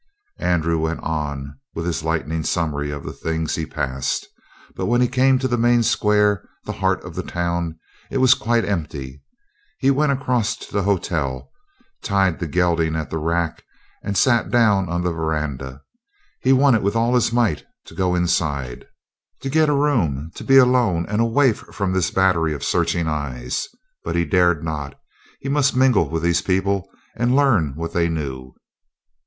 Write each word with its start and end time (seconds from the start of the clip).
Andrew 0.39 0.79
went 0.79 0.99
on 1.01 1.59
with 1.75 1.85
his 1.85 2.03
lightning 2.03 2.41
summary 2.41 2.89
of 2.89 3.03
the 3.03 3.13
things 3.13 3.53
he 3.53 3.67
passed. 3.67 4.25
But 4.75 4.87
when 4.87 4.99
he 4.99 5.07
came 5.07 5.37
to 5.37 5.47
the 5.47 5.59
main 5.59 5.83
square, 5.83 6.49
the 6.65 6.71
heart 6.71 7.03
of 7.03 7.13
the 7.13 7.21
town, 7.21 7.77
it 8.09 8.17
was 8.17 8.33
quite 8.33 8.65
empty. 8.65 9.21
He 9.77 9.91
went 9.91 10.11
across 10.11 10.55
to 10.55 10.73
the 10.73 10.81
hotel, 10.81 11.51
tied 12.01 12.39
the 12.39 12.47
gelding 12.47 12.95
at 12.95 13.11
the 13.11 13.19
rack, 13.19 13.63
and 14.03 14.17
sat 14.17 14.49
down 14.49 14.89
on 14.89 15.03
the 15.03 15.11
veranda. 15.11 15.83
He 16.41 16.51
wanted 16.51 16.81
with 16.81 16.95
all 16.95 17.13
his 17.13 17.31
might 17.31 17.63
to 17.85 17.93
go 17.93 18.15
inside, 18.15 18.85
to 19.41 19.51
get 19.51 19.69
a 19.69 19.75
room, 19.75 20.31
to 20.33 20.43
be 20.43 20.57
alone 20.57 21.05
and 21.09 21.21
away 21.21 21.53
from 21.53 21.93
this 21.93 22.09
battery 22.09 22.55
of 22.55 22.63
searching 22.63 23.07
eyes. 23.07 23.67
But 24.03 24.15
he 24.15 24.25
dared 24.25 24.63
not. 24.63 24.99
He 25.41 25.47
must 25.49 25.75
mingle 25.75 26.09
with 26.09 26.23
these 26.23 26.41
people 26.41 26.89
and 27.15 27.35
learn 27.35 27.73
what 27.75 27.93
they 27.93 28.09
knew. 28.09 28.55